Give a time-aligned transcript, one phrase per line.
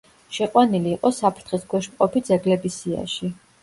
[0.37, 3.37] შეყვანილი იყო საფრთხის ქვეშ მყოფი ძეგლების სიაში.